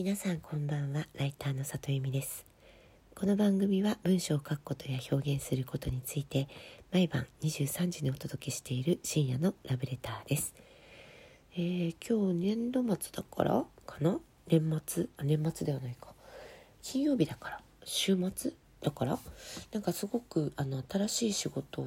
[0.00, 2.46] 皆さんこんばんはライターの里由美です。
[3.16, 6.46] この番組は文章を書くことや表現することについて
[6.92, 10.54] 毎晩23時にお届けしている深夜のラブレターです。
[11.56, 14.20] えー、今日年度末だからかな？
[14.46, 15.08] 年末？
[15.16, 16.14] あ年末ではないか。
[16.80, 17.60] 金曜日だから。
[17.82, 19.18] 週末だから。
[19.72, 21.84] なんかすごくあの新しい仕事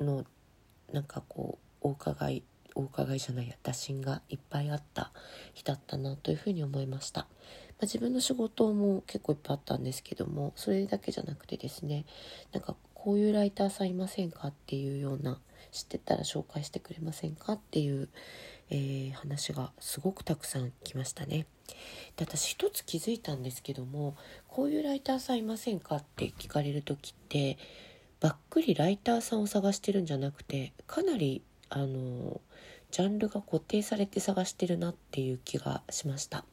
[0.00, 0.24] の
[0.92, 2.44] なんかこうお伺い
[2.74, 5.12] お伺いじゃないや打診がいっぱいあった
[5.54, 12.04] 日だったなというふうに思いました、まあ、自分の仕事も結構いっぱいあったんですけどもそれだけじゃなくてですね
[12.52, 15.38] なんかこういうライターさんいませんかっていうような
[15.72, 18.08] 知ってたら紹介してくれませんかっていう、
[18.68, 21.46] えー、話がすごくたくさん来ましたね。
[22.16, 24.16] で私一つ気づいたんですけども
[24.48, 27.58] こういうライターさんいませんかって聞かれる時って
[28.20, 32.40] ばっくりライターさんを探してるんじゃなくてかなりあの
[32.90, 36.44] ジャンルが固定されて探してるなっていう気がしました。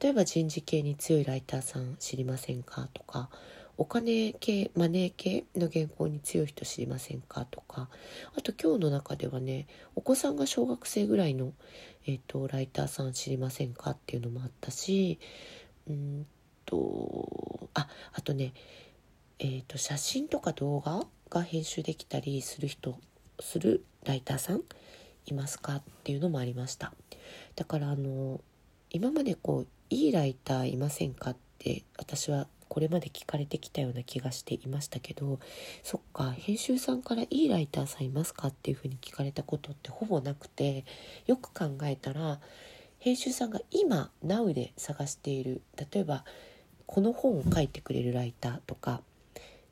[0.00, 3.30] 例えば人事系に強いライターさん知りませんかとか
[3.78, 7.88] お金系マネー系の原稿に強い人知りませんかとか
[8.36, 11.52] あと今日の中ではねお子さんが小学生ぐらいの、
[12.06, 15.18] えーと、ライターさん知りませんかっていうのもあったし
[15.88, 16.26] うん
[16.66, 18.52] とああとね
[19.38, 22.98] えーと写真とか動画が編集できたりする人
[23.40, 24.62] するライターさん
[25.26, 25.76] いますか？
[25.76, 26.94] っていうのもありました。
[27.56, 28.40] だからあの
[28.90, 31.32] 今までこういいライターいませんか？
[31.32, 35.38] って私はこれまで聞かれてきたような気がしていましたけど
[35.82, 38.48] そっか編集さんからいいライターさんいますか？
[38.48, 40.84] っていうふうに聞かれたことってほぼなくて
[41.26, 42.40] よく考えたら
[42.98, 45.60] 編集さんが今 Now で探している
[45.92, 46.24] 例えば
[46.86, 49.02] この本を書いてくれるライターとか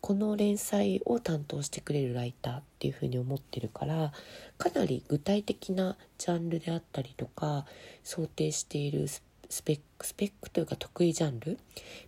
[0.00, 4.12] この連載を担当してくれるライターっていうふうに思ってるから
[4.58, 7.66] かなり具体的なジャンルであったりとか
[8.04, 9.22] 想定しているス
[9.62, 11.58] ペックスペックというか得意ジャンル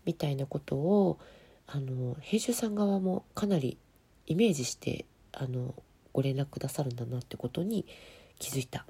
[0.05, 1.19] みたいなことを
[1.67, 3.79] あの編集さん側もかなり
[4.27, 5.75] イメージしてあの
[6.13, 7.87] ご連絡くださるんだなってことに
[8.39, 8.87] 気づいた。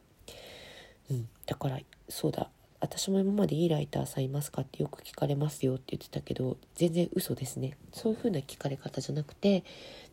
[1.11, 1.78] うん、だから
[2.09, 2.50] そうだ
[2.81, 4.62] 私も今までいいライターさんいますか？
[4.62, 7.77] ってよく聞かれますよって言ってたけど全然嘘ですね。
[7.93, 9.65] そういう風な聞かれ方じゃなくて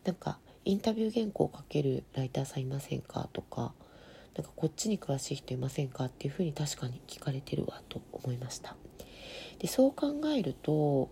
[0.04, 3.28] なんかインタビュー原稿を書けるライターさんいませんか？
[3.32, 3.72] とか
[4.36, 6.06] なんかこっちに詳しい人いませんか？
[6.06, 8.76] っていう風に確かに聞かれてるわと思いました。
[9.58, 11.08] でそう考えると,、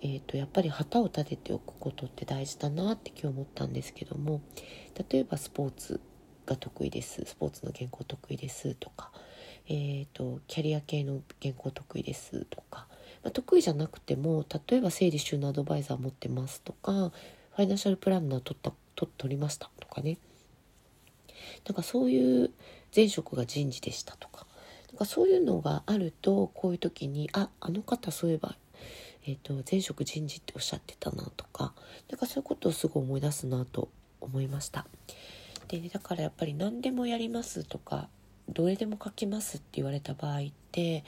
[0.00, 4.40] えーと、やっぱり旗を立てておくことって大事だなって今日思ったんですけども
[5.10, 6.00] 例えばスポーツ
[6.46, 7.22] が得意です。
[7.26, 9.10] スポーツの原稿得意ですとか
[9.68, 12.86] えーと、キャリア系の原稿得意ですとか、
[13.22, 20.18] まあ、得意じゃなくても例えば整理収納アドバイザー持ってますとかファイナンシャルプランナー取った取取りましたとかね
[21.66, 22.50] なんかそういう
[22.94, 24.46] 前職が人事でしたとか
[24.90, 28.54] なんかそういうのがあるとこういう時にああの方そういえば、
[29.26, 31.72] えーと、前職人事っておっしゃってたなとか
[32.10, 33.88] なんかそういうことをすごい思い出すなと
[34.20, 34.86] 思いました。
[35.68, 38.08] でだからやっぱり何でもやりますとか
[38.48, 40.42] どれでも書きますって言われた場合っ
[40.72, 41.04] て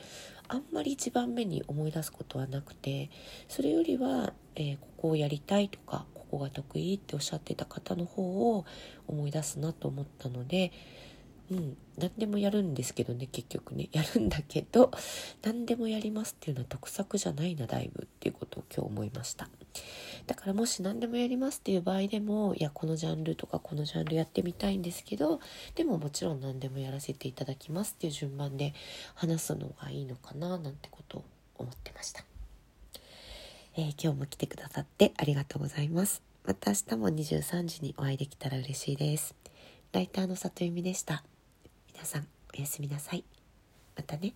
[0.49, 3.11] あんまり一番目に思い出すことはなくて
[3.49, 8.65] それよりは、えー、ここをやりたいとかここが得意っておっしゃってた方の方を
[9.07, 10.73] 思い出すなと思ったので
[11.51, 13.89] うん、何でもやるんですけどね結局ね。
[13.93, 14.91] やるんだけど
[15.43, 19.49] 何でもやりますっていうのは得策じゃないなだいぶっていうことを今日思いました。
[20.27, 25.41] だからもし何でもやりますっていう場合でもいやこのジャンルとかこのジャンルやってみたいんですけど
[25.75, 28.73] でももちろん何でもやらせていただきますっていう順番で
[29.15, 31.25] 話すのがいいのかななんてことを
[31.59, 32.25] 思ってました、
[33.77, 36.23] えー、今日も来てくださってありがとうございます。
[36.47, 39.35] また明日も23時にお会いできたら嬉しいです。
[39.93, 41.25] ライターの里由美でした。
[41.95, 43.25] 皆さんおやすみなさい。
[43.97, 44.35] またね。